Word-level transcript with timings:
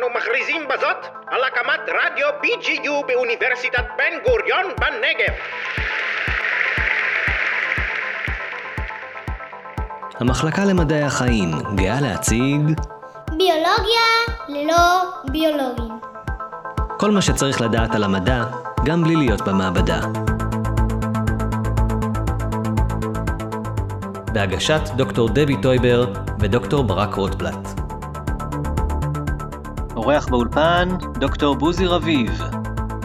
אנו 0.00 0.08
מכריזים 0.10 0.68
בזאת 0.68 1.06
על 1.26 1.40
הקמת 1.44 1.80
רדיו 1.88 2.26
BGU 2.42 3.06
באוניברסיטת 3.06 3.84
בן 3.98 4.18
גוריון 4.24 4.64
בנגב. 4.80 5.34
המחלקה 10.20 10.64
למדעי 10.64 11.02
החיים 11.02 11.50
גאה 11.74 12.00
להציג 12.00 12.60
ביולוגיה 13.28 14.08
ללא 14.48 15.02
ביולוגים. 15.32 16.00
כל 16.98 17.10
מה 17.10 17.22
שצריך 17.22 17.60
לדעת 17.60 17.94
על 17.94 18.04
המדע, 18.04 18.44
גם 18.84 19.04
בלי 19.04 19.16
להיות 19.16 19.40
במעבדה. 19.40 20.00
בהגשת 24.32 24.80
דוקטור 24.96 25.28
דבי 25.28 25.56
טויבר 25.62 26.12
ודוקטור 26.40 26.84
ברק 26.84 27.14
רוטבלט. 27.14 27.79
אורח 30.00 30.28
באולפן, 30.28 30.88
דוקטור 31.18 31.56
בוזי 31.56 31.86
רביב. 31.86 32.42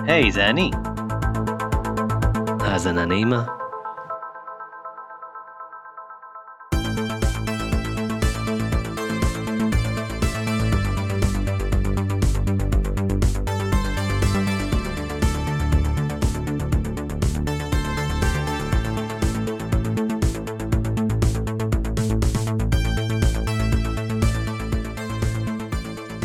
היי, 0.08 0.32
זה 0.32 0.50
אני. 0.50 0.72
האזנה 2.60 3.06
נעימה. 3.06 3.55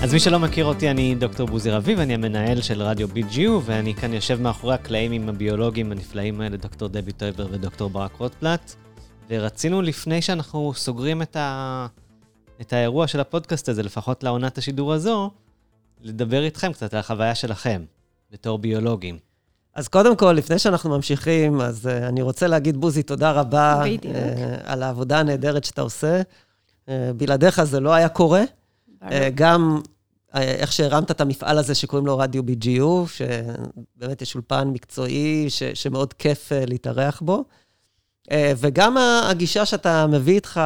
אז 0.02 0.12
מי 0.12 0.20
שלא 0.20 0.38
מכיר 0.38 0.64
אותי, 0.64 0.90
אני 0.90 1.14
דוקטור 1.14 1.46
בוזי 1.46 1.70
רביב, 1.70 1.98
אני 1.98 2.14
המנהל 2.14 2.60
של 2.60 2.82
רדיו 2.82 3.08
BGU, 3.08 3.50
ואני 3.64 3.94
כאן 3.94 4.12
יושב 4.12 4.40
מאחורי 4.40 4.74
הקלעים 4.74 5.12
עם 5.12 5.28
הביולוגים 5.28 5.92
הנפלאים 5.92 6.40
האלה, 6.40 6.56
דוקטור 6.56 6.88
דבי 6.88 7.12
טויבר 7.12 7.46
ודוקטור 7.50 7.90
ברק 7.90 8.14
רוטבלט. 8.14 8.74
ורצינו, 9.30 9.82
לפני 9.82 10.22
שאנחנו 10.22 10.72
סוגרים 10.74 11.22
את, 11.22 11.36
ה... 11.36 11.86
את 12.60 12.72
האירוע 12.72 13.06
של 13.06 13.20
הפודקאסט 13.20 13.68
הזה, 13.68 13.82
לפחות 13.82 14.22
לעונת 14.24 14.58
השידור 14.58 14.92
הזו, 14.92 15.30
לדבר 16.00 16.44
איתכם 16.44 16.72
קצת 16.72 16.94
על 16.94 17.00
החוויה 17.00 17.34
שלכם, 17.34 17.84
בתור 18.32 18.58
ביולוגים. 18.58 19.18
אז 19.74 19.88
קודם 19.88 20.16
כל, 20.16 20.32
לפני 20.32 20.58
שאנחנו 20.58 20.90
ממשיכים, 20.90 21.60
אז 21.60 21.86
uh, 21.86 22.08
אני 22.08 22.22
רוצה 22.22 22.46
להגיד, 22.46 22.76
בוזי, 22.76 23.02
תודה 23.02 23.32
רבה 23.32 23.82
uh, 23.84 24.06
על 24.64 24.82
העבודה 24.82 25.20
הנהדרת 25.20 25.64
שאתה 25.64 25.82
עושה. 25.82 26.20
Uh, 26.86 26.90
בלעדיך 27.16 27.62
זה 27.64 27.80
לא 27.80 27.92
היה 27.94 28.08
קורה. 28.08 28.42
Uh, 29.02 29.06
גם 29.34 29.80
איך 30.34 30.72
שהרמת 30.72 31.10
את 31.10 31.20
המפעל 31.20 31.58
הזה 31.58 31.74
שקוראים 31.74 32.06
לו 32.06 32.18
רדיו 32.18 32.42
BGU, 32.42 33.08
שבאמת 33.08 34.22
יש 34.22 34.34
אולפן 34.34 34.68
מקצועי 34.68 35.46
ש, 35.48 35.62
שמאוד 35.62 36.12
כיף 36.12 36.52
uh, 36.52 36.66
להתארח 36.66 37.20
בו. 37.20 37.44
Uh, 38.28 38.32
וגם 38.56 38.96
הגישה 39.30 39.66
שאתה 39.66 40.06
מביא 40.06 40.34
איתך, 40.34 40.60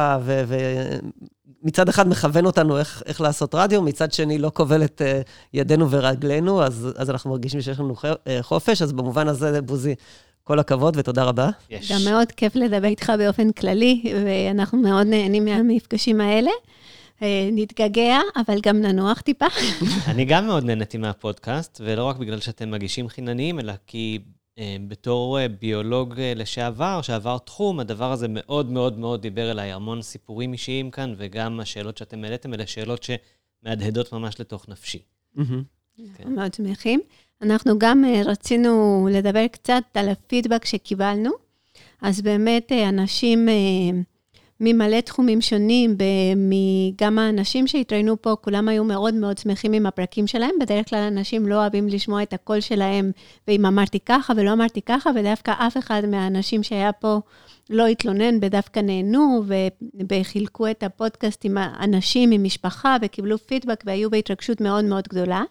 ומצד 1.63 1.89
אחד 1.89 2.07
מכוון 2.07 2.45
אותנו 2.45 2.77
איך, 2.77 3.03
איך 3.05 3.21
לעשות 3.21 3.55
רדיו, 3.55 3.81
מצד 3.81 4.11
שני 4.11 4.37
לא 4.37 4.51
כובל 4.53 4.83
את 4.83 5.01
uh, 5.01 5.29
ידינו 5.53 5.91
ורגלינו, 5.91 6.63
אז, 6.63 6.87
אז 6.95 7.09
אנחנו 7.09 7.29
מרגישים 7.29 7.61
שיש 7.61 7.79
לנו 7.79 7.95
חופש, 8.41 8.81
אז 8.81 8.93
במובן 8.93 9.27
הזה, 9.27 9.61
בוזי, 9.61 9.95
כל 10.43 10.59
הכבוד 10.59 10.97
ותודה 10.97 11.23
רבה. 11.23 11.49
יש. 11.69 11.91
גם 11.91 11.99
מאוד 12.11 12.31
כיף 12.31 12.55
לדבר 12.55 12.87
איתך 12.87 13.13
באופן 13.17 13.51
כללי, 13.51 14.13
ואנחנו 14.25 14.77
מאוד 14.77 15.07
נהנים 15.07 15.45
מהמפגשים 15.45 16.21
האלה. 16.21 16.51
נתגעגע, 17.51 18.19
אבל 18.35 18.59
גם 18.61 18.81
ננוח 18.81 19.21
טיפה. 19.21 19.45
אני 20.11 20.25
גם 20.25 20.45
מאוד 20.45 20.63
נהניתי 20.63 20.97
מהפודקאסט, 20.97 21.81
ולא 21.85 22.03
רק 22.03 22.15
בגלל 22.15 22.39
שאתם 22.39 22.71
מגישים 22.71 23.07
חינניים, 23.09 23.59
אלא 23.59 23.73
כי 23.87 24.19
בתור 24.87 25.37
ביולוג 25.59 26.13
לשעבר, 26.19 27.01
שעבר 27.01 27.37
תחום, 27.37 27.79
הדבר 27.79 28.11
הזה 28.11 28.27
מאוד 28.29 28.71
מאוד 28.71 28.99
מאוד 28.99 29.21
דיבר 29.21 29.51
אליי, 29.51 29.71
המון 29.71 30.01
סיפורים 30.01 30.53
אישיים 30.53 30.91
כאן, 30.91 31.13
וגם 31.17 31.59
השאלות 31.59 31.97
שאתם 31.97 32.23
העליתם, 32.23 32.53
אלה 32.53 32.67
שאלות 32.67 33.03
שמהדהדות 33.03 34.13
ממש 34.13 34.39
לתוך 34.39 34.69
נפשי. 34.69 34.99
כן. 36.17 36.33
מאוד 36.35 36.53
שמחים. 36.53 36.99
אנחנו 37.41 37.79
גם 37.79 38.03
רצינו 38.25 39.07
לדבר 39.11 39.47
קצת 39.47 39.83
על 39.93 40.09
הפידבק 40.09 40.65
שקיבלנו. 40.65 41.31
אז 42.01 42.21
באמת, 42.21 42.71
אנשים... 42.89 43.47
ממלא 44.59 45.01
תחומים 45.01 45.41
שונים, 45.41 45.97
גם 46.95 47.19
האנשים 47.19 47.67
שהתראינו 47.67 48.21
פה, 48.21 48.35
כולם 48.41 48.67
היו 48.67 48.83
מאוד 48.83 49.13
מאוד 49.13 49.37
שמחים 49.37 49.73
עם 49.73 49.85
הפרקים 49.85 50.27
שלהם. 50.27 50.51
בדרך 50.61 50.89
כלל 50.89 50.99
אנשים 50.99 51.47
לא 51.47 51.55
אוהבים 51.55 51.87
לשמוע 51.87 52.23
את 52.23 52.33
הקול 52.33 52.59
שלהם, 52.59 53.11
ואם 53.47 53.65
אמרתי 53.65 53.99
ככה 53.99 54.33
ולא 54.37 54.53
אמרתי 54.53 54.81
ככה, 54.81 55.09
ודווקא 55.15 55.53
אף 55.57 55.77
אחד 55.77 56.01
מהאנשים 56.05 56.63
שהיה 56.63 56.91
פה 56.91 57.19
לא 57.69 57.87
התלונן, 57.87 58.37
ודווקא 58.41 58.79
נהנו, 58.79 59.43
וחילקו 60.11 60.67
את 60.67 60.83
הפודקאסט 60.83 61.45
עם 61.45 61.57
אנשים, 61.57 62.31
עם 62.31 62.43
משפחה, 62.43 62.97
וקיבלו 63.01 63.37
פידבק, 63.37 63.83
והיו 63.85 64.09
בהתרגשות 64.09 64.61
מאוד 64.61 64.85
מאוד 64.85 65.07
גדולה. 65.07 65.43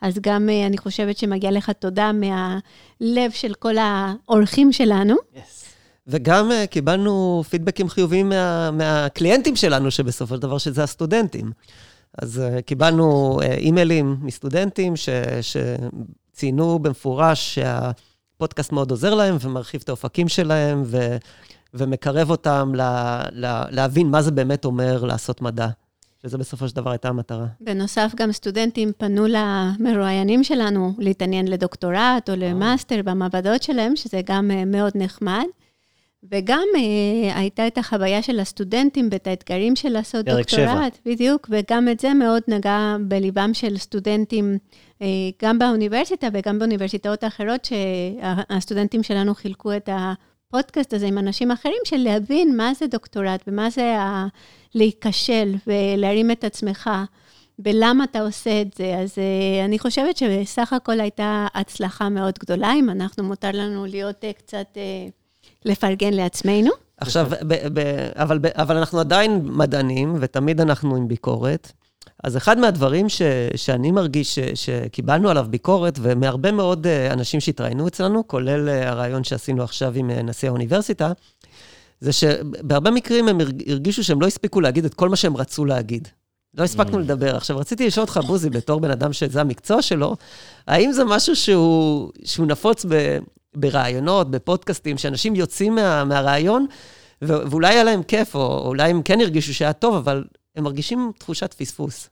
אז 0.00 0.18
גם 0.20 0.48
אני 0.66 0.78
חושבת 0.78 1.16
שמגיע 1.18 1.50
לך 1.50 1.70
תודה 1.70 2.10
מהלב 2.12 3.30
של 3.30 3.54
כל 3.54 3.74
האורחים 3.78 4.72
שלנו. 4.72 5.14
Yes. 5.14 5.69
וגם 6.10 6.50
uh, 6.50 6.66
קיבלנו 6.66 7.42
פידבקים 7.50 7.88
חיוביים 7.88 8.28
מה, 8.28 8.70
מהקליינטים 8.70 9.56
שלנו, 9.56 9.90
שבסופו 9.90 10.34
של 10.34 10.42
דבר 10.42 10.58
שזה 10.58 10.82
הסטודנטים. 10.82 11.52
אז 12.18 12.42
uh, 12.42 12.62
קיבלנו 12.62 13.38
uh, 13.40 13.44
אימיילים 13.44 14.16
מסטודנטים 14.22 14.96
ש, 14.96 15.08
שציינו 15.40 16.78
במפורש 16.78 17.58
שהפודקאסט 17.58 18.72
מאוד 18.72 18.90
עוזר 18.90 19.14
להם 19.14 19.36
ומרחיב 19.40 19.80
את 19.84 19.88
האופקים 19.88 20.28
שלהם 20.28 20.82
ו, 20.86 21.16
ומקרב 21.74 22.30
אותם 22.30 22.72
ל, 22.74 22.80
ל, 23.32 23.62
להבין 23.70 24.06
מה 24.06 24.22
זה 24.22 24.30
באמת 24.30 24.64
אומר 24.64 25.04
לעשות 25.04 25.42
מדע. 25.42 25.68
שזה 26.22 26.38
בסופו 26.38 26.68
של 26.68 26.76
דבר 26.76 26.90
הייתה 26.90 27.08
המטרה. 27.08 27.46
בנוסף, 27.60 28.12
גם 28.16 28.32
סטודנטים 28.32 28.92
פנו 28.98 29.26
למרואיינים 29.26 30.44
שלנו 30.44 30.92
להתעניין 30.98 31.48
לדוקטורט 31.48 32.30
או 32.30 32.34
למאסטר 32.36 33.00
במעבדות 33.04 33.62
שלהם, 33.62 33.96
שזה 33.96 34.20
גם 34.24 34.50
מאוד 34.66 34.92
נחמד. 34.94 35.44
וגם 36.22 36.64
אה, 36.76 37.38
הייתה 37.38 37.66
את 37.66 37.78
החוויה 37.78 38.22
של 38.22 38.40
הסטודנטים 38.40 39.08
ואת 39.12 39.26
האתגרים 39.26 39.76
של 39.76 39.88
לעשות 39.88 40.24
דוקטורט. 40.24 40.48
בדיוק, 40.48 41.48
וגם 41.50 41.88
את 41.88 42.00
זה 42.00 42.14
מאוד 42.14 42.42
נגע 42.48 42.96
בליבם 43.00 43.50
של 43.54 43.78
סטודנטים, 43.78 44.58
אה, 45.02 45.06
גם 45.42 45.58
באוניברסיטה 45.58 46.28
וגם 46.32 46.58
באוניברסיטאות 46.58 47.24
האחרות, 47.24 47.64
שהסטודנטים 47.64 49.02
שלנו 49.02 49.34
חילקו 49.34 49.76
את 49.76 49.88
הפודקאסט 49.92 50.94
הזה 50.94 51.06
עם 51.06 51.18
אנשים 51.18 51.50
אחרים, 51.50 51.82
של 51.84 51.96
להבין 51.96 52.56
מה 52.56 52.74
זה 52.74 52.86
דוקטורט 52.86 53.42
ומה 53.46 53.70
זה 53.70 53.98
ה... 53.98 54.26
להיכשל 54.74 55.54
ולהרים 55.66 56.30
את 56.30 56.44
עצמך. 56.44 56.90
ולמה 57.64 58.04
אתה 58.04 58.20
עושה 58.20 58.60
את 58.60 58.74
זה. 58.76 58.96
אז 58.98 59.14
uh, 59.14 59.64
אני 59.64 59.78
חושבת 59.78 60.16
שבסך 60.16 60.72
הכל 60.72 61.00
הייתה 61.00 61.46
הצלחה 61.54 62.08
מאוד 62.08 62.34
גדולה, 62.40 62.72
אם 62.74 62.90
אנחנו, 62.90 63.24
מותר 63.24 63.50
לנו 63.52 63.86
להיות 63.86 64.24
uh, 64.24 64.38
קצת... 64.38 64.66
Uh, 64.74 65.19
לפרגן 65.64 66.14
לעצמנו. 66.14 66.70
עכשיו, 66.96 67.30
ב- 67.30 67.78
ב- 67.78 68.10
אבל, 68.14 68.38
ב- 68.38 68.46
אבל 68.46 68.76
אנחנו 68.76 69.00
עדיין 69.00 69.40
מדענים, 69.44 70.16
ותמיד 70.20 70.60
אנחנו 70.60 70.96
עם 70.96 71.08
ביקורת. 71.08 71.72
אז 72.24 72.36
אחד 72.36 72.58
מהדברים 72.58 73.08
ש, 73.08 73.22
שאני 73.56 73.90
מרגיש 73.90 74.38
ש, 74.38 74.38
שקיבלנו 74.54 75.30
עליו 75.30 75.46
ביקורת, 75.50 75.98
ומהרבה 76.02 76.52
מאוד 76.52 76.86
אה, 76.86 77.12
אנשים 77.12 77.40
שהתראיינו 77.40 77.88
אצלנו, 77.88 78.28
כולל 78.28 78.68
אה, 78.68 78.88
הרעיון 78.88 79.24
שעשינו 79.24 79.62
עכשיו 79.62 79.92
עם 79.96 80.10
אה, 80.10 80.22
נשיא 80.22 80.48
האוניברסיטה, 80.48 81.12
זה 82.00 82.12
שבהרבה 82.12 82.90
מקרים 82.90 83.28
הם 83.28 83.38
הרגישו 83.68 84.04
שהם 84.04 84.20
לא 84.20 84.26
הספיקו 84.26 84.60
להגיד 84.60 84.84
את 84.84 84.94
כל 84.94 85.08
מה 85.08 85.16
שהם 85.16 85.36
רצו 85.36 85.64
להגיד. 85.64 86.08
לא 86.54 86.64
הספקנו 86.64 86.98
mm. 86.98 87.00
לדבר. 87.00 87.36
עכשיו, 87.36 87.58
רציתי 87.58 87.86
לשאול 87.86 88.02
אותך, 88.02 88.20
בוזי, 88.26 88.50
בתור 88.50 88.80
בן 88.80 88.90
אדם 88.90 89.12
שזה 89.12 89.40
המקצוע 89.40 89.82
שלו, 89.82 90.16
האם 90.66 90.92
זה 90.92 91.04
משהו 91.04 91.36
שהוא, 91.36 92.10
שהוא 92.24 92.46
נפוץ 92.46 92.86
ב, 92.88 93.18
ברעיונות, 93.54 94.30
בפודקאסטים, 94.30 94.98
שאנשים 94.98 95.34
יוצאים 95.34 95.74
מה, 95.74 96.04
מהרעיון, 96.04 96.66
ו- 97.22 97.50
ואולי 97.50 97.68
היה 97.68 97.84
להם 97.84 98.02
כיף, 98.02 98.34
או 98.34 98.66
אולי 98.66 98.90
הם 98.90 99.02
כן 99.02 99.20
הרגישו 99.20 99.54
שהיה 99.54 99.72
טוב, 99.72 99.94
אבל 99.94 100.24
הם 100.56 100.64
מרגישים 100.64 101.12
תחושת 101.18 101.54
פספוס. 101.54 102.10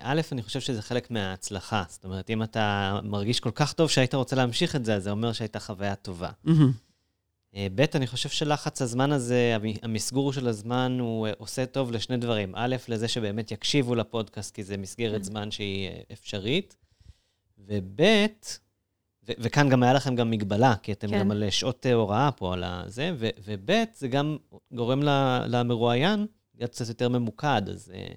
א', 0.00 0.20
אני 0.32 0.42
חושב 0.42 0.60
שזה 0.60 0.82
חלק 0.82 1.10
מההצלחה. 1.10 1.82
זאת 1.88 2.04
אומרת, 2.04 2.30
אם 2.30 2.42
אתה 2.42 2.98
מרגיש 3.04 3.40
כל 3.40 3.50
כך 3.54 3.72
טוב 3.72 3.90
שהיית 3.90 4.14
רוצה 4.14 4.36
להמשיך 4.36 4.76
את 4.76 4.84
זה, 4.84 4.94
אז 4.94 5.04
זה 5.04 5.10
אומר 5.10 5.32
שהייתה 5.32 5.60
חוויה 5.60 5.94
טובה. 5.94 6.30
ב', 7.54 7.84
אני 7.94 8.06
חושב 8.06 8.28
שלחץ 8.28 8.82
הזמן 8.82 9.12
הזה, 9.12 9.56
המסגור 9.82 10.32
של 10.32 10.48
הזמן, 10.48 10.96
הוא 11.00 11.26
אה, 11.26 11.32
עושה 11.38 11.66
טוב 11.66 11.92
לשני 11.92 12.16
דברים. 12.16 12.52
א', 12.54 12.76
לזה 12.88 13.08
שבאמת 13.08 13.50
יקשיבו 13.50 13.94
לפודקאסט, 13.94 14.54
כי 14.54 14.64
זה 14.64 14.76
מסגרת. 14.76 15.24
זמן 15.24 15.50
שהיא 15.50 15.88
אה, 15.88 16.00
אפשרית. 16.12 16.76
וב', 17.58 18.02
ו- 19.28 19.32
וכאן 19.38 19.68
גם 19.68 19.82
היה 19.82 19.92
לכם 19.92 20.14
גם 20.14 20.30
מגבלה, 20.30 20.74
כי 20.82 20.92
אתם 20.92 21.08
כן. 21.08 21.18
גם 21.18 21.30
על 21.30 21.50
שעות 21.50 21.86
אה, 21.86 21.92
הוראה 21.92 22.30
פה, 22.30 22.52
על 22.54 22.64
הזה, 22.64 23.12
ו- 23.18 23.28
וב', 23.44 23.84
זה 23.94 24.08
גם 24.08 24.36
גורם 24.72 25.02
למרואיין 25.46 26.26
להיות 26.58 26.70
קצת 26.70 26.88
יותר 26.88 27.08
ממוקד, 27.08 27.62
אז 27.68 27.92
uh, 27.94 28.14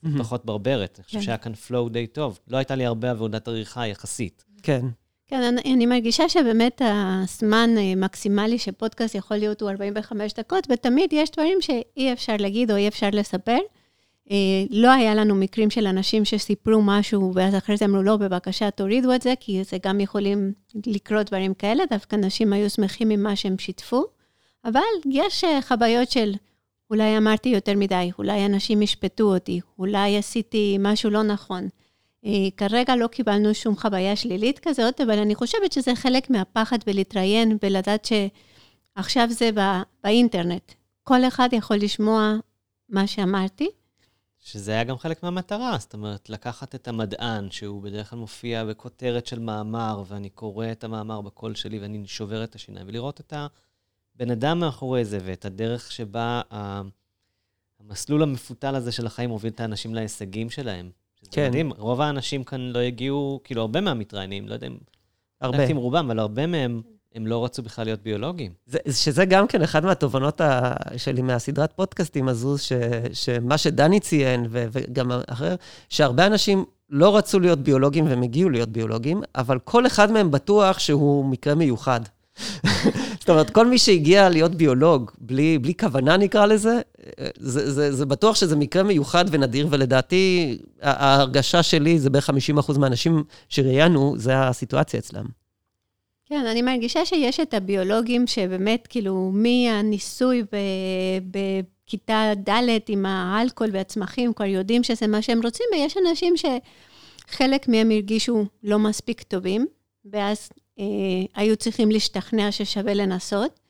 קצת 0.00 0.18
פחות 0.18 0.44
ברברת. 0.44 0.94
אני 0.98 1.04
חושב 1.04 1.18
כן. 1.18 1.24
שהיה 1.24 1.38
כאן 1.38 1.52
flow 1.68 1.88
די 1.90 2.06
טוב. 2.06 2.38
לא 2.48 2.56
הייתה 2.56 2.74
לי 2.74 2.86
הרבה 2.86 3.10
עבודת 3.10 3.48
עריכה 3.48 3.86
יחסית. 3.86 4.44
כן. 4.62 4.86
כן, 5.26 5.42
אני, 5.42 5.74
אני 5.74 5.86
מרגישה 5.86 6.28
שבאמת 6.28 6.82
הזמן 6.84 7.70
אה, 7.78 7.94
מקסימלי 7.96 8.58
שפודקאסט 8.58 9.14
יכול 9.14 9.36
להיות 9.36 9.62
הוא 9.62 9.70
45 9.70 10.32
דקות, 10.32 10.66
ותמיד 10.70 11.12
יש 11.12 11.30
דברים 11.30 11.58
שאי 11.60 12.12
אפשר 12.12 12.36
להגיד 12.38 12.70
או 12.70 12.76
אי 12.76 12.88
אפשר 12.88 13.08
לספר. 13.12 13.58
אה, 14.30 14.64
לא 14.70 14.90
היה 14.90 15.14
לנו 15.14 15.34
מקרים 15.34 15.70
של 15.70 15.86
אנשים 15.86 16.24
שסיפרו 16.24 16.82
משהו, 16.82 17.32
ואז 17.34 17.54
אחרי 17.54 17.76
זה 17.76 17.84
אמרו, 17.84 18.02
לא, 18.02 18.16
בבקשה, 18.16 18.70
תורידו 18.70 19.14
את 19.14 19.22
זה, 19.22 19.34
כי 19.40 19.64
זה 19.64 19.76
גם 19.82 20.00
יכולים 20.00 20.52
לקרות 20.86 21.26
דברים 21.26 21.54
כאלה, 21.54 21.84
דווקא 21.90 22.16
אנשים 22.16 22.52
היו 22.52 22.70
שמחים 22.70 23.08
ממה 23.08 23.36
שהם 23.36 23.58
שיתפו. 23.58 24.04
אבל 24.64 24.80
יש 25.10 25.44
אה, 25.44 25.62
חוויות 25.62 26.10
של, 26.10 26.34
אולי 26.90 27.18
אמרתי 27.18 27.48
יותר 27.48 27.76
מדי, 27.76 28.10
אולי 28.18 28.46
אנשים 28.46 28.82
ישפטו 28.82 29.34
אותי, 29.34 29.60
אולי 29.78 30.18
עשיתי 30.18 30.76
משהו 30.80 31.10
לא 31.10 31.22
נכון. 31.22 31.68
אה, 32.24 32.30
כרגע 32.56 32.96
לא 32.96 33.06
קיבלנו 33.06 33.54
שום 33.54 33.76
חוויה 33.76 34.16
שלילית 34.16 34.58
כזאת, 34.58 35.00
אבל 35.00 35.18
אני 35.18 35.34
חושבת 35.34 35.72
שזה 35.72 35.94
חלק 35.94 36.30
מהפחד 36.30 36.78
בלהתראיין 36.86 37.58
ולדעת 37.62 38.08
שעכשיו 38.96 39.28
זה 39.30 39.52
בא, 39.52 39.82
באינטרנט. 40.04 40.72
כל 41.02 41.24
אחד 41.24 41.48
יכול 41.52 41.76
לשמוע 41.76 42.34
מה 42.88 43.06
שאמרתי. 43.06 43.79
שזה 44.40 44.72
היה 44.72 44.84
גם 44.84 44.98
חלק 44.98 45.22
מהמטרה, 45.22 45.76
זאת 45.78 45.94
אומרת, 45.94 46.30
לקחת 46.30 46.74
את 46.74 46.88
המדען, 46.88 47.50
שהוא 47.50 47.82
בדרך 47.82 48.10
כלל 48.10 48.18
מופיע 48.18 48.64
בכותרת 48.64 49.26
של 49.26 49.38
מאמר, 49.38 50.02
ואני 50.06 50.30
קורא 50.30 50.66
את 50.72 50.84
המאמר 50.84 51.20
בקול 51.20 51.54
שלי 51.54 51.78
ואני 51.78 52.06
שובר 52.06 52.44
את 52.44 52.54
השיניים, 52.54 52.86
ולראות 52.88 53.20
את 53.20 53.32
הבן 54.16 54.30
אדם 54.30 54.58
מאחורי 54.58 55.04
זה, 55.04 55.18
ואת 55.24 55.44
הדרך 55.44 55.92
שבה 55.92 56.40
המסלול 57.80 58.22
המפותל 58.22 58.74
הזה 58.74 58.92
של 58.92 59.06
החיים 59.06 59.30
מוביל 59.30 59.52
את 59.52 59.60
האנשים 59.60 59.94
להישגים 59.94 60.50
שלהם. 60.50 60.90
שזה 61.16 61.30
כן. 61.30 61.48
מדהים, 61.48 61.72
רוב 61.72 62.00
האנשים 62.00 62.44
כאן 62.44 62.60
לא 62.60 62.78
הגיעו, 62.78 63.40
כאילו, 63.44 63.60
הרבה 63.62 63.80
מהמתראיינים, 63.80 64.48
לא 64.48 64.54
יודע 64.54 64.66
אם... 64.66 64.76
הרבה. 65.40 65.66
עם 65.66 65.76
רובם, 65.76 66.04
אבל 66.06 66.18
הרבה 66.18 66.46
מהם, 66.46 66.82
הם 67.14 67.26
לא 67.26 67.44
רצו 67.44 67.62
בכלל 67.62 67.84
להיות 67.84 68.02
ביולוגים. 68.02 68.52
זה, 68.66 68.78
שזה 68.92 69.24
גם 69.24 69.46
כן 69.46 69.62
אחד 69.62 69.84
מהתובנות 69.84 70.40
ה, 70.40 70.72
שלי 70.96 71.22
מהסדרת 71.22 71.72
פודקאסטים 71.72 72.28
הזו, 72.28 72.58
ש, 72.58 72.72
שמה 73.12 73.58
שדני 73.58 74.00
ציין, 74.00 74.46
ו, 74.50 74.66
וגם 74.72 75.10
אחר, 75.28 75.54
שהרבה 75.88 76.26
אנשים 76.26 76.64
לא 76.90 77.16
רצו 77.16 77.40
להיות 77.40 77.58
ביולוגים 77.58 78.06
והם 78.06 78.22
הגיעו 78.22 78.50
להיות 78.50 78.68
ביולוגים, 78.68 79.22
אבל 79.34 79.58
כל 79.58 79.86
אחד 79.86 80.12
מהם 80.12 80.30
בטוח 80.30 80.78
שהוא 80.78 81.24
מקרה 81.24 81.54
מיוחד. 81.54 82.00
זאת 83.20 83.30
אומרת, 83.30 83.50
כל 83.50 83.66
מי 83.66 83.78
שהגיע 83.78 84.28
להיות 84.28 84.54
ביולוג, 84.54 85.10
בלי, 85.18 85.58
בלי 85.58 85.74
כוונה 85.74 86.16
נקרא 86.16 86.46
לזה, 86.46 86.80
זה, 87.38 87.70
זה, 87.70 87.92
זה 87.92 88.06
בטוח 88.06 88.36
שזה 88.36 88.56
מקרה 88.56 88.82
מיוחד 88.82 89.24
ונדיר, 89.30 89.66
ולדעתי, 89.70 90.58
ההרגשה 90.82 91.62
שלי 91.62 91.98
זה 91.98 92.10
בערך 92.10 92.30
50% 92.30 92.78
מהאנשים 92.78 93.24
שראיינו, 93.48 94.14
זה 94.18 94.40
הסיטואציה 94.40 95.00
אצלם. 95.00 95.39
כן, 96.30 96.46
אני 96.46 96.62
מרגישה 96.62 97.04
שיש 97.04 97.40
את 97.40 97.54
הביולוגים 97.54 98.26
שבאמת, 98.26 98.86
כאילו, 98.86 99.30
מהניסוי 99.34 100.42
ב- 100.42 101.38
בכיתה 101.86 102.32
ד' 102.48 102.78
עם 102.88 103.06
האלכוהול 103.06 103.70
והצמחים, 103.72 104.32
כבר 104.32 104.44
יודעים 104.44 104.82
שזה 104.82 105.06
מה 105.06 105.22
שהם 105.22 105.40
רוצים, 105.42 105.66
ויש 105.72 105.96
אנשים 105.96 106.34
שחלק 106.36 107.68
מהם 107.68 107.90
הרגישו 107.90 108.44
לא 108.62 108.78
מספיק 108.78 109.22
טובים, 109.22 109.66
ואז 110.04 110.48
אה, 110.78 110.84
היו 111.34 111.56
צריכים 111.56 111.90
להשתכנע 111.90 112.52
ששווה 112.52 112.94
לנסות, 112.94 113.60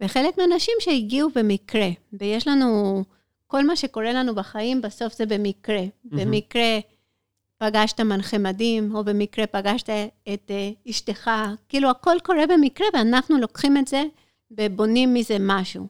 וחלק 0.00 0.38
מהאנשים 0.38 0.74
שהגיעו 0.80 1.30
במקרה, 1.34 1.88
ויש 2.12 2.48
לנו, 2.48 3.02
כל 3.46 3.66
מה 3.66 3.76
שקורה 3.76 4.12
לנו 4.12 4.34
בחיים, 4.34 4.82
בסוף 4.82 5.14
זה 5.16 5.26
במקרה. 5.26 5.82
במקרה 6.04 6.78
פגשת 7.60 8.00
מנחה 8.00 8.38
מדהים, 8.38 8.94
או 8.94 9.04
במקרה 9.04 9.46
פגשת 9.46 9.90
את 10.34 10.50
אה, 10.50 10.70
אשתך, 10.90 11.30
כאילו 11.68 11.90
הכל 11.90 12.16
קורה 12.22 12.46
במקרה, 12.46 12.86
ואנחנו 12.94 13.38
לוקחים 13.38 13.76
את 13.76 13.88
זה 13.88 14.02
ובונים 14.50 15.14
מזה 15.14 15.36
משהו. 15.40 15.86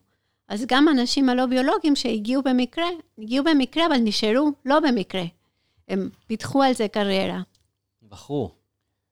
אז 0.48 0.64
גם 0.68 0.88
אנשים 0.88 1.28
הלא 1.28 1.46
ביולוגיים 1.46 1.96
שהגיעו 1.96 2.42
במקרה, 2.42 2.84
הגיעו 3.18 3.44
במקרה, 3.44 3.86
אבל 3.86 3.96
נשארו 3.96 4.50
לא 4.64 4.80
במקרה. 4.80 5.22
הם 5.88 6.10
פיתחו 6.26 6.62
על 6.62 6.72
זה 6.72 6.88
קריירה. 6.88 7.40
בחרו. 8.08 8.50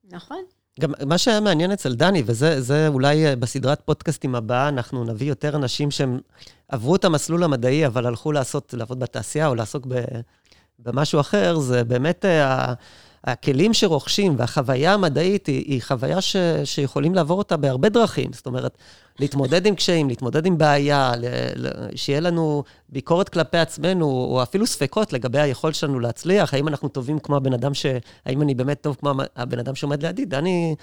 נכון? 0.04 0.43
גם 0.81 0.93
מה 1.06 1.19
שהיה 1.19 1.40
מעניין 1.40 1.72
אצל 1.72 1.94
דני, 1.94 2.22
וזה 2.26 2.61
זה 2.61 2.88
אולי 2.88 3.26
אה, 3.26 3.37
בסדרת 3.37 3.81
פודקאסטים 3.84 4.34
הבאה, 4.34 4.69
אנחנו 4.69 5.04
נביא 5.04 5.28
יותר 5.28 5.56
אנשים 5.56 5.90
שהם 5.90 6.20
עברו 6.69 6.96
את 6.96 7.04
המסלול 7.04 7.44
המדעי, 7.44 7.87
אבל 7.87 8.06
הלכו 8.06 8.32
לעשות, 8.32 8.75
לעבוד 8.75 9.00
בתעשייה 9.00 9.49
או 9.49 9.54
לעסוק 9.54 9.87
ב, 9.88 9.94
במשהו 10.78 11.20
אחר, 11.20 11.58
זה 11.58 11.84
באמת 11.84 12.25
אה, 12.25 12.75
הכלים 13.25 13.75
שרוכשים 13.75 14.34
והחוויה 14.38 14.94
המדעית 14.94 15.46
היא, 15.46 15.64
היא 15.66 15.82
חוויה 15.82 16.20
ש, 16.20 16.36
שיכולים 16.64 17.14
לעבור 17.14 17.38
אותה 17.38 17.56
בהרבה 17.56 17.88
דרכים. 17.88 18.32
זאת 18.32 18.46
אומרת, 18.46 18.78
להתמודד 19.20 19.66
עם 19.66 19.75
קשיים, 19.75 20.08
להתמודד 20.08 20.46
עם 20.46 20.58
בעיה, 20.58 21.12
ל, 21.16 21.25
ל, 21.56 21.69
שיהיה 21.96 22.20
לנו 22.20 22.62
ביקורת 22.88 23.28
כלפי 23.28 23.58
עצמנו, 23.58 24.06
או 24.06 24.42
אפילו 24.42 24.66
ספקות 24.66 25.12
לגבי 25.12 25.38
היכולת 25.38 25.75
שלנו 25.75 26.00
להצליח, 26.00 26.54
האם 26.54 26.69
אנחנו 26.69 26.88
טובים 26.88 27.19
כמו 27.19 27.36
הבן 27.36 27.52
אדם 27.52 27.75
ש... 27.75 27.86
האם 28.26 28.42
אני 28.42 28.54
באמת 28.54 28.80
טוב 28.80 28.96
כמו 29.00 29.12
הבן 29.36 29.58
אדם 29.58 29.75
שעומד 29.75 30.06
לידי. 30.06 30.25
דני 30.25 30.75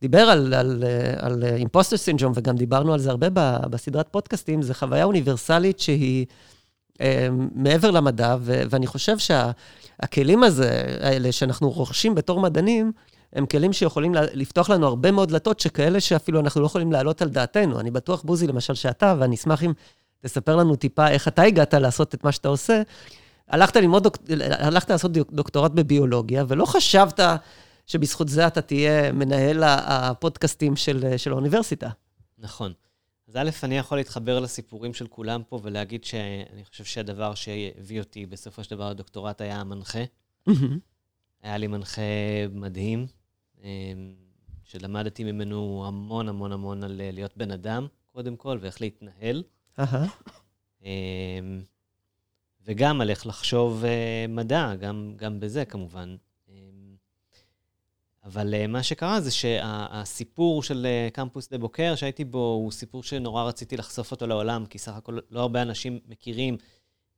דיבר 0.00 0.20
על, 0.20 0.54
על, 0.54 0.84
על 1.18 1.44
אימפוסטר 1.44 1.96
סינג'ום, 1.96 2.32
וגם 2.36 2.56
דיברנו 2.56 2.92
על 2.92 3.00
זה 3.00 3.10
הרבה 3.10 3.28
ב- 3.32 3.66
בסדרת 3.70 4.08
פודקאסטים, 4.10 4.62
זו 4.62 4.74
חוויה 4.74 5.04
אוניברסלית 5.04 5.80
שהיא... 5.80 6.26
אה, 7.00 7.28
מעבר 7.54 7.90
למדע, 7.90 8.36
ו- 8.40 8.62
ואני 8.70 8.86
חושב 8.86 9.16
שהכלים 9.18 10.42
הזה, 10.42 10.84
האלה 11.00 11.32
שאנחנו 11.32 11.70
רוכשים 11.70 12.14
בתור 12.14 12.40
מדענים, 12.40 12.92
הם 13.32 13.46
כלים 13.46 13.72
שיכולים 13.72 14.14
לפתוח 14.14 14.70
לנו 14.70 14.86
הרבה 14.86 15.10
מאוד 15.10 15.28
דלתות, 15.28 15.60
שכאלה 15.60 16.00
שאפילו 16.00 16.40
אנחנו 16.40 16.60
לא 16.60 16.66
יכולים 16.66 16.92
להעלות 16.92 17.22
על 17.22 17.28
דעתנו. 17.28 17.80
אני 17.80 17.90
בטוח, 17.90 18.22
בוזי, 18.22 18.46
למשל, 18.46 18.74
שאתה, 18.74 19.14
ואני 19.18 19.34
אשמח 19.36 19.62
אם 19.62 19.72
תספר 20.20 20.56
לנו 20.56 20.76
טיפה 20.76 21.08
איך 21.08 21.28
אתה 21.28 21.42
הגעת 21.42 21.74
לעשות 21.74 22.14
את 22.14 22.24
מה 22.24 22.32
שאתה 22.32 22.48
עושה. 22.48 22.82
הלכת 23.48 23.76
ללמוד, 23.76 24.02
דוק... 24.02 24.16
הלכת 24.58 24.90
לעשות 24.90 25.12
דוק- 25.12 25.32
דוקטורט 25.32 25.70
בביולוגיה, 25.70 26.44
ולא 26.48 26.64
חשבת 26.64 27.20
שבזכות 27.86 28.28
זה 28.28 28.46
אתה 28.46 28.60
תהיה 28.60 29.12
מנהל 29.12 29.62
הפודקאסטים 29.66 30.76
של, 30.76 31.04
של 31.16 31.32
האוניברסיטה. 31.32 31.88
נכון. 32.38 32.72
אז 33.28 33.36
א', 33.36 33.50
אני 33.62 33.78
יכול 33.78 33.98
להתחבר 33.98 34.40
לסיפורים 34.40 34.94
של 34.94 35.06
כולם 35.06 35.42
פה 35.48 35.60
ולהגיד 35.62 36.04
שאני 36.04 36.64
חושב 36.64 36.84
שהדבר 36.84 37.34
שהביא 37.34 38.00
אותי 38.00 38.26
בסופו 38.26 38.64
של 38.64 38.70
דבר 38.70 38.90
לדוקטורט 38.90 39.40
היה 39.40 39.60
המנחה. 39.60 40.04
היה 41.42 41.58
לי 41.58 41.66
מנחה 41.66 42.02
מדהים, 42.52 43.06
אמ, 43.62 44.14
שלמדתי 44.64 45.24
ממנו 45.24 45.84
המון 45.86 46.28
המון 46.28 46.52
המון 46.52 46.84
על 46.84 47.00
אה, 47.00 47.10
להיות 47.10 47.36
בן 47.36 47.50
אדם, 47.50 47.86
קודם 48.12 48.36
כל, 48.36 48.58
ואיך 48.60 48.80
להתנהל. 48.80 49.42
אמ, 50.82 50.88
וגם 52.64 53.00
על 53.00 53.10
איך 53.10 53.26
לחשוב 53.26 53.84
אה, 53.84 54.26
מדע, 54.28 54.74
גם, 54.74 55.12
גם 55.16 55.40
בזה 55.40 55.64
כמובן. 55.64 56.16
אבל 58.28 58.54
אה, 58.54 58.66
מה 58.66 58.82
שקרה 58.82 59.20
זה 59.20 59.30
שהסיפור 59.30 60.62
של 60.62 60.86
אה, 60.86 61.08
קמפוס 61.12 61.48
דה 61.50 61.58
בוקר 61.58 61.94
שהייתי 61.94 62.24
בו, 62.24 62.38
הוא 62.38 62.72
סיפור 62.72 63.02
שנורא 63.02 63.42
רציתי 63.42 63.76
לחשוף 63.76 64.10
אותו 64.10 64.26
לעולם, 64.26 64.66
כי 64.66 64.78
סך 64.78 64.92
הכל 64.92 65.18
לא 65.30 65.40
הרבה 65.40 65.62
אנשים 65.62 65.98
מכירים 66.08 66.56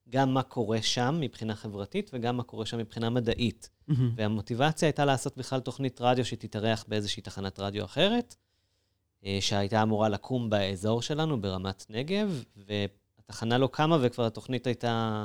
גם 0.08 0.34
מה 0.34 0.42
קורה 0.42 0.82
שם 0.82 1.18
מבחינה 1.20 1.54
חברתית 1.54 2.10
וגם 2.12 2.36
מה 2.36 2.42
קורה 2.42 2.66
שם 2.66 2.78
מבחינה 2.78 3.10
מדעית. 3.10 3.70
והמוטיבציה 4.16 4.88
הייתה 4.88 5.04
לעשות 5.04 5.36
בכלל 5.36 5.60
תוכנית 5.60 6.00
רדיו 6.00 6.24
שתתארח 6.24 6.84
באיזושהי 6.88 7.22
תחנת 7.22 7.60
רדיו 7.60 7.84
אחרת, 7.84 8.36
אה, 9.24 9.38
שהייתה 9.40 9.82
אמורה 9.82 10.08
לקום 10.08 10.50
באזור 10.50 11.02
שלנו, 11.02 11.40
ברמת 11.40 11.86
נגב, 11.88 12.44
והתחנה 12.56 13.58
לא 13.58 13.66
קמה 13.72 13.98
וכבר 14.00 14.26
התוכנית 14.26 14.66
הייתה, 14.66 15.24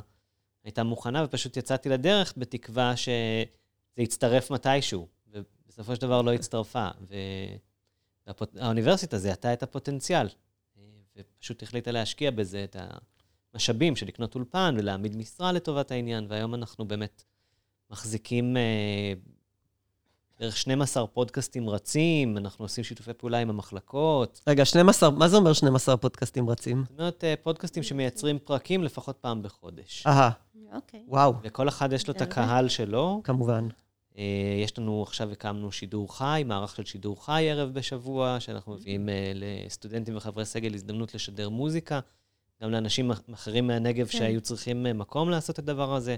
הייתה 0.63 0.83
מוכנה, 0.83 1.23
ופשוט 1.25 1.57
יצאתי 1.57 1.89
לדרך 1.89 2.33
בתקווה 2.37 2.95
שזה 2.97 3.45
יצטרף 3.97 4.51
מתישהו, 4.51 5.07
ובסופו 5.65 5.95
של 5.95 6.01
דבר 6.01 6.21
לא 6.21 6.33
הצטרפה. 6.33 6.87
והאוניברסיטה 8.27 9.17
זיהתה 9.17 9.53
את 9.53 9.63
הפוטנציאל, 9.63 10.27
אה, 10.77 10.83
ופשוט 11.17 11.63
החליטה 11.63 11.91
להשקיע 11.91 12.31
בזה 12.31 12.63
את 12.63 12.75
המשאבים 13.53 13.95
של 13.95 14.07
לקנות 14.07 14.35
אולפן 14.35 14.75
ולהעמיד 14.79 15.17
משרה 15.17 15.51
לטובת 15.51 15.91
העניין, 15.91 16.25
והיום 16.29 16.55
אנחנו 16.55 16.85
באמת 16.85 17.23
מחזיקים 17.91 18.57
אה, 18.57 19.13
בערך 20.39 20.57
12 20.57 21.07
פודקאסטים 21.07 21.69
רצים, 21.69 22.37
אנחנו 22.37 22.65
עושים 22.65 22.83
שיתופי 22.83 23.13
פעולה 23.13 23.37
עם 23.37 23.49
המחלקות. 23.49 24.41
רגע, 24.47 24.65
12, 24.65 25.09
מה 25.09 25.27
זה 25.27 25.37
אומר 25.37 25.53
12 25.53 25.97
פודקאסטים 25.97 26.49
רצים? 26.49 26.83
זאת 26.89 26.99
אומרת, 26.99 27.23
אה, 27.23 27.33
פודקאסטים 27.43 27.83
שמייצרים 27.83 28.39
פרקים 28.39 28.83
לפחות 28.83 29.17
פעם 29.17 29.43
בחודש. 29.43 30.03
אהה, 30.07 30.29
אוקיי. 30.73 31.03
וואו, 31.07 31.33
וכל 31.43 31.67
אחד 31.67 31.93
יש 31.93 32.07
לו 32.07 32.13
את 32.13 32.21
הרבה. 32.21 32.33
הקהל 32.33 32.69
שלו. 32.69 33.21
כמובן. 33.23 33.67
אה, 34.17 34.59
יש 34.63 34.79
לנו, 34.79 35.03
עכשיו 35.03 35.31
הקמנו 35.31 35.71
שידור 35.71 36.17
חי, 36.17 36.43
מערך 36.45 36.75
של 36.75 36.85
שידור 36.85 37.25
חי 37.25 37.47
ערב 37.51 37.73
בשבוע, 37.73 38.39
שאנחנו 38.39 38.73
מביאים 38.73 39.09
אה, 39.09 39.31
לסטודנטים 39.35 40.17
וחברי 40.17 40.45
סגל 40.45 40.73
הזדמנות 40.73 41.15
לשדר 41.15 41.49
מוזיקה, 41.49 41.99
גם 42.61 42.71
לאנשים 42.71 43.11
אחרים 43.33 43.67
מהנגב 43.67 44.07
כן. 44.07 44.17
שהיו 44.17 44.41
צריכים 44.41 44.85
אה, 44.85 44.93
מקום 44.93 45.29
לעשות 45.29 45.53
את 45.53 45.59
הדבר 45.59 45.95
הזה. 45.95 46.15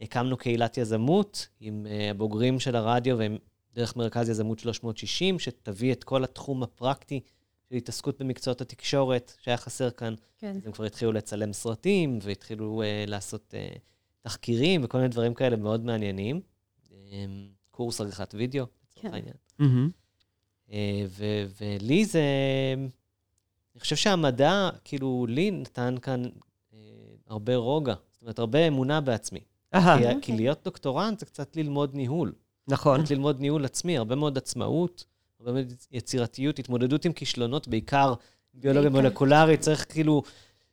הקמנו 0.00 0.36
קהילת 0.36 0.78
יזמות 0.78 1.48
עם 1.60 1.86
הבוגרים 2.10 2.60
של 2.60 2.76
הרדיו, 2.76 3.18
והם 3.18 3.38
דרך 3.74 3.96
מרכז 3.96 4.28
יזמות 4.28 4.58
360, 4.58 5.38
שתביא 5.38 5.92
את 5.92 6.04
כל 6.04 6.24
התחום 6.24 6.62
הפרקטי 6.62 7.20
של 7.68 7.74
התעסקות 7.74 8.20
במקצועות 8.20 8.60
התקשורת, 8.60 9.32
שהיה 9.40 9.56
חסר 9.56 9.90
כאן. 9.90 10.14
כן. 10.38 10.56
אז 10.56 10.66
הם 10.66 10.72
כבר 10.72 10.84
התחילו 10.84 11.12
לצלם 11.12 11.52
סרטים, 11.52 12.18
והתחילו 12.22 12.82
uh, 12.82 13.10
לעשות 13.10 13.54
uh, 13.54 13.78
תחקירים 14.20 14.80
וכל 14.84 14.98
מיני 14.98 15.08
דברים 15.08 15.34
כאלה 15.34 15.56
מאוד 15.56 15.84
מעניינים. 15.84 16.40
Um, 17.08 17.10
קורס 17.70 18.00
עריכת 18.00 18.34
וידאו, 18.34 18.64
לצורך 18.84 19.02
כן. 19.02 19.14
העניין. 19.14 19.34
אה, 20.72 21.04
ו- 21.08 21.44
ולי 21.60 22.04
זה... 22.04 22.22
אני 23.74 23.80
חושב 23.80 23.96
שהמדע, 23.96 24.70
כאילו, 24.84 25.26
לי 25.28 25.50
נתן 25.50 25.94
כאן 26.02 26.22
אה, 26.72 26.78
הרבה 27.26 27.56
רוגע. 27.56 27.94
זאת 28.12 28.22
אומרת, 28.22 28.38
הרבה 28.38 28.68
אמונה 28.68 29.00
בעצמי. 29.00 29.40
אהה, 29.74 29.98
כי, 29.98 30.20
כי 30.22 30.32
להיות 30.32 30.64
דוקטורנט 30.64 31.18
זה 31.18 31.26
קצת 31.26 31.56
ללמוד 31.56 31.94
ניהול. 31.94 32.32
נכון. 32.68 33.00
קצת 33.00 33.10
ללמוד 33.10 33.40
ניהול 33.40 33.64
עצמי, 33.64 33.98
הרבה 33.98 34.14
מאוד 34.14 34.38
עצמאות, 34.38 35.04
הרבה 35.40 35.52
מאוד 35.52 35.72
יצירתיות, 35.90 36.58
התמודדות 36.58 37.04
עם 37.04 37.12
כישלונות, 37.12 37.68
בעיקר 37.68 38.14
ביולוגיה. 38.54 38.90
מולקולרית, 38.90 39.60
צריך 39.60 39.86
כאילו, 39.88 40.22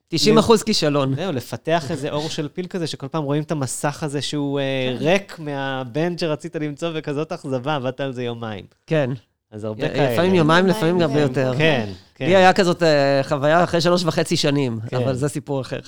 90 0.07 0.37
אחוז 0.37 0.63
כישלון. 0.63 1.15
זהו, 1.15 1.31
לפתח 1.31 1.91
איזה 1.91 2.09
אור 2.09 2.29
של 2.29 2.47
פיל 2.47 2.67
כזה, 2.67 2.87
שכל 2.87 3.07
פעם 3.07 3.23
רואים 3.23 3.43
את 3.43 3.51
המסך 3.51 4.03
הזה 4.03 4.21
שהוא 4.21 4.59
אה, 4.59 4.95
ריק 4.99 5.39
מהבן 5.39 6.17
שרצית 6.17 6.55
למצוא, 6.55 6.89
וכזאת 6.93 7.31
אכזבה, 7.31 7.75
עבדת 7.75 7.99
על 7.99 8.13
זה 8.13 8.23
יומיים. 8.23 8.65
כן. 8.87 9.09
אז 9.51 9.63
הרבה 9.63 9.89
כאלה. 9.89 10.13
לפעמים 10.13 10.35
יומיים, 10.35 10.67
לפעמים 10.67 11.01
הרבה 11.01 11.13
כן. 11.13 11.21
יותר. 11.21 11.53
כן, 11.57 11.89
כן. 12.15 12.25
לי 12.25 12.35
היה 12.35 12.53
כזאת 12.53 12.83
אה, 12.83 13.21
חוויה 13.23 13.63
אחרי 13.63 13.81
שלוש 13.81 14.03
וחצי 14.03 14.37
שנים, 14.37 14.79
כן. 14.87 14.97
אבל 14.97 15.15
זה 15.15 15.29
סיפור 15.29 15.61
אחר. 15.61 15.79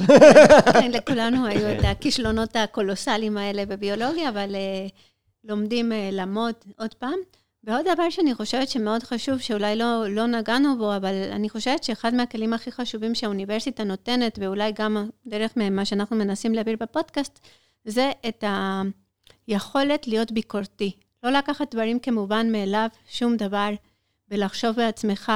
כן, 0.74 0.92
לכולנו 0.92 1.46
היו 1.46 1.72
את 1.72 1.84
הכישלונות 1.84 2.56
הקולוסליים 2.56 3.38
האלה 3.38 3.66
בביולוגיה, 3.66 4.30
אבל 4.30 4.56
uh, 4.56 4.92
לומדים 5.44 5.92
uh, 5.92 5.96
לעמוד 6.12 6.54
עוד 6.78 6.94
פעם. 6.94 7.20
ועוד 7.68 7.86
דבר 7.94 8.10
שאני 8.10 8.36
חושבת 8.36 8.70
שמאוד 8.70 9.04
חשוב, 9.04 9.40
שאולי 9.40 9.76
לא, 9.76 10.08
לא 10.10 10.26
נגענו 10.26 10.78
בו, 10.78 10.96
אבל 10.96 11.14
אני 11.32 11.50
חושבת 11.50 11.84
שאחד 11.84 12.14
מהכלים 12.14 12.54
הכי 12.54 12.72
חשובים 12.72 13.16
שהאוניברסיטה 13.16 13.84
נותנת, 13.84 14.40
ואולי 14.42 14.72
גם 14.72 15.10
דרך 15.26 15.52
מה 15.72 15.86
שאנחנו 15.86 16.16
מנסים 16.16 16.54
להעביר 16.54 16.78
בפודקאסט, 16.80 17.48
זה 17.86 18.12
את 18.28 18.44
היכולת 19.48 20.08
להיות 20.08 20.32
ביקורתי. 20.32 20.92
לא 21.24 21.30
לקחת 21.30 21.76
דברים 21.76 22.00
כמובן 22.00 22.52
מאליו, 22.52 22.88
שום 23.10 23.38
דבר, 23.38 23.70
ולחשוב 24.32 24.76
בעצמך. 24.76 25.32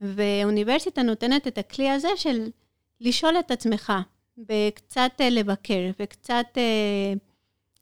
ואוניברסיטה 0.00 1.02
נותנת 1.02 1.46
את 1.46 1.58
הכלי 1.58 1.90
הזה 1.90 2.08
של 2.16 2.48
לשאול 3.00 3.34
את 3.38 3.50
עצמך, 3.50 3.92
וקצת 4.38 5.10
אה, 5.20 5.30
לבקר, 5.30 5.90
וקצת 6.00 6.46
אה, 6.56 7.12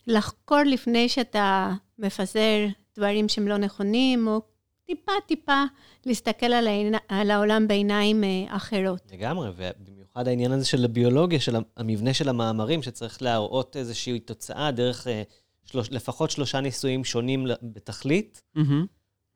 לחקור 0.06 0.59
לפני 0.59 1.09
שאתה 1.09 1.73
מפזר 1.99 2.66
דברים 2.97 3.28
שהם 3.28 3.49
לא 3.49 3.56
נכונים, 3.56 4.28
או 4.28 4.40
טיפה-טיפה 4.87 5.64
להסתכל 6.06 6.47
על, 6.47 6.66
העיני, 6.66 6.97
על 7.09 7.30
העולם 7.30 7.68
בעיניים 7.68 8.25
אה, 8.25 8.56
אחרות. 8.56 9.12
לגמרי, 9.12 9.50
ובמיוחד 9.56 10.28
העניין 10.28 10.52
הזה 10.52 10.64
של 10.64 10.85
הביולוגיה, 10.85 11.40
של 11.40 11.56
המבנה 11.76 12.14
של 12.14 12.28
המאמרים, 12.28 12.82
שצריך 12.82 13.23
להראות 13.23 13.76
איזושהי 13.76 14.20
תוצאה 14.20 14.70
דרך 14.70 15.06
אה, 15.06 15.23
שלוש, 15.64 15.90
לפחות 15.90 16.30
שלושה 16.30 16.61
ניסויים 16.61 17.04
שונים 17.04 17.47
בתכלית, 17.62 18.42
מהמם. 18.54 18.87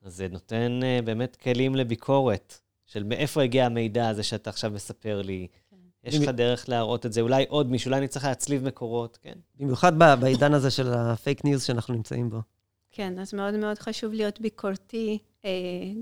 אז 0.03 0.17
זה 0.17 0.29
נותן 0.29 0.81
אה, 0.83 0.99
באמת 1.05 1.37
כלים 1.37 1.75
לביקורת, 1.75 2.61
של 2.87 3.03
מאיפה 3.03 3.43
הגיע 3.43 3.67
המידע 3.67 4.09
הזה 4.09 4.23
שאתה 4.23 4.51
עכשיו 4.51 4.71
מספר 4.71 5.23
לי. 5.23 5.49
יש 6.05 6.19
לך 6.19 6.29
דרך 6.29 6.69
להראות 6.69 7.07
את 7.07 7.13
זה, 7.13 7.21
אולי 7.21 7.45
עוד 7.49 7.71
מישהו, 7.71 7.89
אולי 7.89 7.99
אני 7.99 8.09
צריך 8.09 8.25
להצליב 8.25 8.65
מקורות, 8.65 9.19
כן. 9.23 9.35
במיוחד 9.57 9.99
בעידן 9.99 10.55
הזה 10.55 10.71
של 10.71 10.93
ה 10.93 11.03
fake 11.03 11.45
news 11.45 11.63
שאנחנו 11.63 11.95
נמצאים 11.95 12.31
בו. 12.31 12.41
כן, 12.97 13.19
אז 13.19 13.35
מאוד 13.35 13.55
מאוד 13.55 13.79
חשוב 13.79 14.13
להיות 14.13 14.41
ביקורתי, 14.41 15.19
אה, 15.45 15.51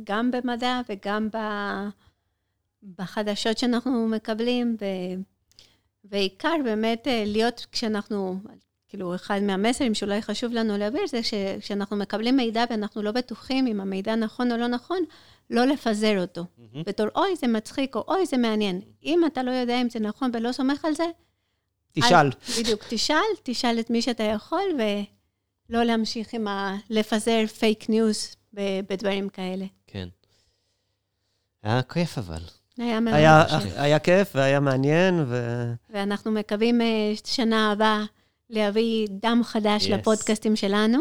גם 0.05 0.31
במדע 0.31 0.81
וגם 0.89 1.29
ב, 1.33 1.37
בחדשות 2.99 3.59
שאנחנו 3.59 4.09
מקבלים, 4.09 4.77
ו, 4.81 4.85
ועיקר 6.05 6.55
באמת 6.65 7.09
אה, 7.09 7.25
להיות 7.27 7.67
כשאנחנו, 7.73 8.41
כאילו 8.89 9.15
אחד 9.15 9.41
מהמסרים 9.43 9.95
שאולי 9.95 10.23
חשוב 10.23 10.53
לנו 10.53 10.79
להעביר, 10.79 11.07
זה 11.07 11.23
שכשאנחנו 11.23 11.97
מקבלים 11.97 12.37
מידע 12.37 12.65
ואנחנו 12.71 13.03
לא 13.03 13.13
בטוחים 13.13 13.67
אם 13.67 13.81
המידע 13.81 14.15
נכון 14.15 14.53
או 14.53 14.57
לא 14.57 14.67
נכון, 14.67 14.99
לא 15.51 15.65
לפזר 15.65 16.21
אותו. 16.21 16.45
מהמם. 16.59 16.83
בתור 16.87 17.07
אוי, 17.17 17.37
זה 17.37 17.47
מצחיק, 17.47 17.95
או 17.97 18.05
אוי, 18.09 18.27
זה 18.27 18.37
מעניין. 18.37 18.81
אם 19.05 19.21
אתה 19.27 19.43
לא 19.43 19.51
יודע 19.51 19.81
אם 19.83 19.91
זה 19.91 19.99
נכון 20.01 20.31
ולא 20.35 20.53
סומך 20.53 20.85
על 20.85 20.95
זה, 20.95 21.05
תשאל. 21.93 22.15
אל- 22.17 22.31
בדיוק, 22.61 22.85
תשאל, 22.89 23.17
תשאל 23.43 23.77
את 23.81 23.91
מי 23.91 24.03
שאתה 24.03 24.23
יכול, 24.23 24.63
ולא 25.73 25.85
להמשיך 25.85 26.35
עם 26.35 26.49
ה... 26.49 26.77
לפזר 26.91 27.47
fake 27.47 27.89
news 27.89 28.37
בדברים 28.89 29.29
כאלה. 29.29 29.65
כן. 29.87 30.09
היה 31.63 31.83
כיף 31.83 32.19
אבל. 32.19 32.41
היה 32.79 33.01
מאוד 33.01 33.15
היה, 33.15 33.45
חשוב. 33.49 33.73
היה 33.77 33.99
כיף 33.99 34.33
והיה 34.35 34.61
מעניין, 34.61 35.25
ו... 35.27 35.37
ואנחנו 35.91 36.31
מקווים 36.31 36.81
אה, 36.81 37.13
שנה 37.25 37.73
הבאה 37.73 38.05
להביא 38.51 39.07
דם 39.11 39.41
חדש 39.45 39.87
Yes. 39.87 39.91
לפודקאסטים 39.91 40.57
שלנו. 40.57 40.99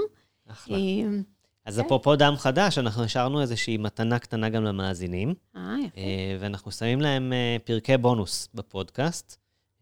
אחלה. 0.51 0.77
אה, 0.77 0.81
אז 1.65 1.79
כן. 1.79 1.85
אפרופו 1.85 2.15
דם 2.15 2.33
חדש, 2.37 2.77
אנחנו 2.77 3.03
השארנו 3.03 3.41
איזושהי 3.41 3.77
מתנה 3.77 4.19
קטנה 4.19 4.49
גם 4.49 4.63
למאזינים. 4.63 5.33
אה, 5.55 5.75
יפה. 5.85 5.97
אה, 5.97 6.37
ואנחנו 6.39 6.71
שמים 6.71 7.01
להם 7.01 7.33
אה, 7.33 7.57
פרקי 7.63 7.97
בונוס 7.97 8.49
בפודקאסט. 8.53 9.40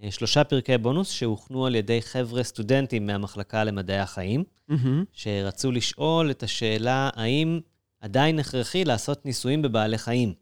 שלושה 0.10 0.44
פרקי 0.44 0.77
בונוס 0.77 1.12
שהוכנו 1.12 1.65
על 1.65 1.75
ידי 1.75 2.01
חבר'ה 2.01 2.44
סטודנטים 2.44 3.06
מהמחלקה 3.06 3.63
למדעי 3.63 4.00
החיים, 4.00 4.44
מהמם. 4.68 5.03
שרצו 5.13 5.72
לשאול 5.72 6.32
את 6.32 6.44
השאלה 6.44 7.10
האם 7.15 7.60
עדיין 8.01 8.39
הכרחי 8.39 8.86
לעשות 8.86 9.25
ניסויים 9.25 9.62
בבעלי 9.62 9.98
חיים. 9.98 10.34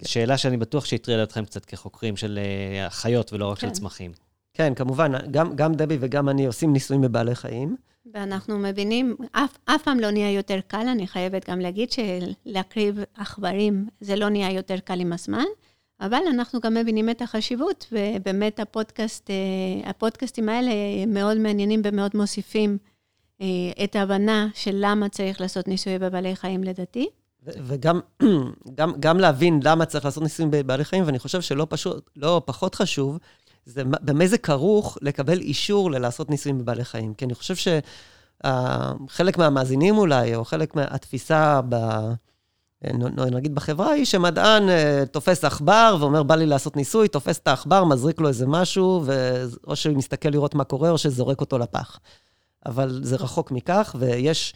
זו 0.00 0.10
שאלה 0.10 0.38
שאני 0.38 0.56
בטוח 0.56 0.84
שהטרידה 0.84 1.22
אתכם 1.22 1.44
קצת 1.44 1.64
כחוקרים 1.64 2.16
של 2.16 2.38
אה, 2.42 2.90
חיות 2.90 3.32
ולא 3.32 3.50
רק 3.50 3.58
של 3.58 3.66
כן. 3.66 3.72
צמחים. 3.72 4.12
כן, 4.54 4.74
כמובן, 4.74 5.12
גם, 5.30 5.56
גם 5.56 5.74
דבי 5.74 5.96
וגם 6.00 6.28
אני 6.28 6.46
עושים 6.46 6.72
ניסויים 6.72 7.02
בבעלי 7.02 7.34
חיים. 7.34 7.76
ואנחנו 8.14 8.58
מבינים, 8.58 9.16
אף, 9.32 9.58
אף 9.64 9.82
פעם 9.82 10.00
לא 10.00 10.10
נהיה 10.10 10.32
יותר 10.32 10.60
קל, 10.66 10.88
אני 10.88 11.06
חייבת 11.06 11.50
גם 11.50 11.60
להגיד 11.60 11.88
שלהקריב 11.92 12.98
עכברים 13.14 13.88
זה 14.00 14.16
לא 14.16 14.28
נהיה 14.28 14.52
יותר 14.52 14.78
קל 14.78 15.00
עם 15.00 15.12
הזמן, 15.12 15.44
אבל 16.00 16.20
אנחנו 16.30 16.60
גם 16.60 16.74
מבינים 16.74 17.10
את 17.10 17.22
החשיבות, 17.22 17.86
ובאמת 17.92 18.60
הפודקאסט, 18.60 19.30
אה, 19.30 19.90
הפודקאסטים 19.90 20.48
האלה 20.48 20.70
מאוד 21.06 21.36
מעניינים 21.36 21.82
ומאוד 21.84 22.10
מוסיפים 22.14 22.78
אה, 23.40 23.46
את 23.84 23.96
ההבנה 23.96 24.48
של 24.54 24.76
למה 24.80 25.08
צריך 25.08 25.40
לעשות 25.40 25.68
ניסוי 25.68 25.98
בבעלי 25.98 26.36
חיים 26.36 26.64
לדעתי. 26.64 27.08
וגם 27.42 28.00
גם, 28.78 28.92
גם 29.00 29.18
להבין 29.18 29.60
למה 29.62 29.84
צריך 29.84 30.04
לעשות 30.04 30.22
ניסויים 30.22 30.50
בבעלי 30.50 30.84
חיים, 30.84 31.04
ואני 31.06 31.18
חושב 31.18 31.40
שלא 31.40 31.66
פשוט, 31.70 32.10
לא 32.16 32.42
פחות 32.44 32.74
חשוב, 32.74 33.18
זה 33.64 33.84
מה- 33.84 33.96
במה 34.02 34.26
זה 34.26 34.38
כרוך 34.38 34.98
לקבל 35.02 35.38
אישור 35.40 35.90
ללעשות 35.90 36.30
ניסויים 36.30 36.58
בבעלי 36.58 36.84
חיים. 36.84 37.14
כי 37.14 37.24
אני 37.24 37.34
חושב 37.34 37.54
שחלק 38.44 39.38
מהמאזינים 39.38 39.98
אולי, 39.98 40.34
או 40.34 40.44
חלק 40.44 40.74
מהתפיסה 40.76 41.60
ב... 41.68 41.76
נגיד 43.32 43.54
בחברה 43.54 43.90
היא 43.90 44.04
שמדען 44.04 44.68
אה, 44.68 45.04
תופס 45.10 45.44
עכבר 45.44 45.96
ואומר, 46.00 46.22
בא 46.22 46.34
לי 46.34 46.46
לעשות 46.46 46.76
ניסוי, 46.76 47.08
תופס 47.08 47.38
את 47.38 47.48
העכבר, 47.48 47.84
מזריק 47.84 48.20
לו 48.20 48.28
איזה 48.28 48.46
משהו, 48.46 49.02
ואו 49.04 49.76
שהוא 49.76 49.96
מסתכל 49.96 50.28
לראות 50.28 50.54
מה 50.54 50.64
קורה, 50.64 50.90
או 50.90 50.98
שזורק 50.98 51.40
אותו 51.40 51.58
לפח. 51.58 51.98
אבל 52.66 53.00
זה 53.02 53.16
רחוק 53.16 53.50
מכך, 53.50 53.96
ויש... 53.98 54.54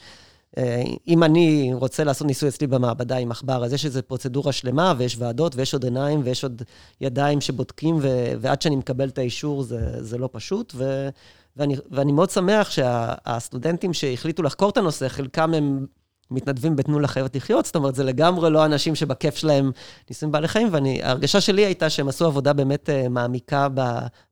אה, 0.59 0.83
אם 1.09 1.23
אני 1.23 1.71
רוצה 1.75 2.05
לעשות 2.05 2.27
ניסוי 2.27 2.49
אצלי 2.49 2.67
במעבדה 2.67 3.17
עם 3.17 3.31
עכבר, 3.31 3.65
אז 3.65 3.73
יש 3.73 3.85
איזו 3.85 4.01
פרוצדורה 4.07 4.53
שלמה, 4.53 4.95
ויש 4.99 5.17
ועדות, 5.19 5.57
ויש 5.57 5.75
עוד 5.75 5.85
עיניים, 5.85 6.21
ויש 6.25 6.45
עוד 6.45 6.63
ידיים 7.01 7.41
שבודקים, 7.41 7.99
ו- 8.03 8.33
ועד 8.41 8.63
שאני 8.63 8.77
מקבל 8.77 9.09
את 9.09 9.19
האישור 9.19 9.63
זה, 9.63 10.05
זה 10.05 10.19
לא 10.19 10.29
פשוט. 10.33 10.73
ו- 10.77 11.09
ואני, 11.57 11.77
ואני 11.91 12.13
מאוד 12.13 12.31
שמח 12.31 12.71
שהסטודנטים 12.71 13.93
שהחליטו 13.93 14.43
לחקור 14.43 14.71
את 14.71 14.77
הנושא, 14.77 15.09
חלקם 15.09 15.55
הם 15.55 15.87
מתנדבים 16.31 16.77
בתנו 16.77 17.01
לחיות 17.01 17.37
לחיות, 17.37 17.67
זאת 17.67 17.77
אומרת, 17.77 17.95
זה 17.95 18.05
לגמרי 18.05 18.51
לא 18.51 18.65
אנשים 18.65 18.95
שבכיף 18.95 19.37
שלהם 19.37 19.71
ניסויים 20.11 20.33
בעלי 20.33 20.49
חיים, 20.49 20.69
וההרגשה 20.73 21.41
שלי 21.41 21.65
הייתה 21.65 21.91
שהם 21.91 22.09
עשו 22.09 22.27
עבודה 22.27 22.53
באמת 22.53 22.91
אה, 22.91 23.09
מעמיקה 23.09 23.69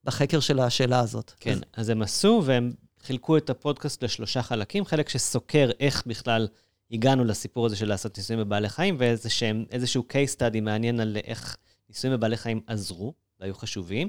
בחקר 0.05 0.41
של 0.41 0.61
השאלה 0.61 1.01
הזאת. 1.01 1.33
כן, 1.41 1.59
אז 1.77 1.89
הם 1.89 2.03
עשו, 2.03 2.43
והם 2.45 2.73
חילקו 3.03 3.37
את 3.37 3.51
הפודקאסט 3.51 4.05
לשלושה 4.05 4.43
חלקים, 4.43 4.85
חלק 4.85 5.09
שסוקר 5.09 5.71
איך 5.81 6.03
בכלל 6.07 6.49
הגענו 6.91 7.25
לסיפור 7.25 7.67
הזה 7.67 7.77
של 7.77 7.89
לעשות 7.89 8.19
ניסויים 8.19 8.43
בבעלי 8.45 8.69
חיים, 8.69 8.97
ואיזשהו 8.99 10.05
case 10.13 10.37
study 10.37 10.61
מעניין 10.61 11.01
על 11.01 11.17
איך 11.25 11.57
ניסויים 11.89 12.17
בבעלי 12.17 12.37
חיים 12.37 12.61
עזרו, 12.67 13.15
והיו 13.41 13.55
חשובים. 13.55 14.09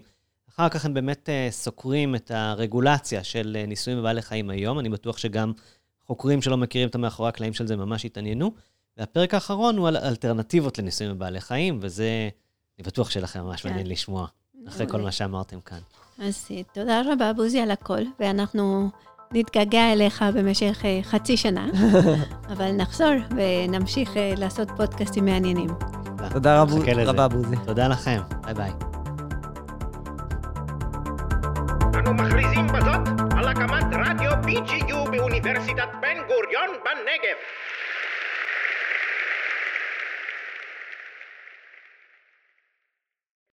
אחר 0.49 0.69
כך 0.69 0.85
הם 0.85 0.93
באמת 0.93 1.29
אה, 1.29 1.47
סוקרים 1.51 2.15
את 2.15 2.31
הרגולציה 2.31 3.23
של 3.23 3.57
אה, 3.59 3.65
ניסויים 3.65 3.99
בבעלי 3.99 4.21
חיים 4.21 4.49
היום. 4.49 4.79
אני 4.79 4.89
בטוח 4.89 5.17
שגם 5.17 5.53
חוקרים 6.09 6.41
שלא 6.41 6.57
מכירים 6.57 6.87
את 6.87 6.95
המאחורי 6.95 7.29
הקלעים 7.29 7.53
של 7.53 7.67
זה 7.67 7.75
ממש 7.75 8.05
התעניינו. 8.05 8.51
והפרק 8.97 9.33
האחרון 9.33 9.77
הוא 9.77 9.87
על 9.87 9.97
אלטרנטיבות 9.97 10.79
לניסויים 10.79 11.15
בבעלי 11.15 11.41
חיים, 11.41 11.79
וזה, 11.81 12.29
אני 12.79 12.87
בטוח 12.87 13.09
שיהיה 13.09 13.23
לכם 13.23 13.43
ממש 13.43 13.61
כן. 13.61 13.69
מעניין 13.69 13.87
לשמוע, 13.87 14.27
אחרי 14.67 14.87
כל. 14.87 15.01
מה 15.01 15.11
שאמרתם 15.11 15.59
כאן. 15.61 15.77
אז 16.19 16.47
אה, 16.51 16.61
תודה 16.73 17.01
רבה, 17.05 17.33
בוזי, 17.33 17.59
על 17.59 17.71
הכל, 17.71 18.01
ואנחנו 18.19 18.89
נתגעגע 19.33 19.93
אליך 19.93 20.25
במשך 20.33 20.81
אה, 20.85 20.99
חצי 21.03 21.37
שנה, 21.37 21.67
אבל 22.53 22.71
נחזור 22.71 23.13
ונמשיך 23.35 24.17
אה, 24.17 24.33
לעשות 24.37 24.67
פודקאסטים 24.77 25.25
מעניינים. 25.25 25.69
תודה. 26.31 26.63
רבה, 26.63 27.27
בוזי. 27.27 27.55
תודה 27.65 27.87
לכם, 27.87 28.21
ביי 28.43 28.53
ביי. 28.53 28.71
אנו 31.99 32.13
מכריזים 32.13 32.67
בזאת 32.67 33.07
על 33.31 33.47
הקמת 33.47 33.85
רדיו 33.93 34.18
BGU 34.49 35.09
באוניברסיטת 35.11 35.89
בן 36.01 36.17
גוריון 36.27 36.69
בנגב. 36.85 37.37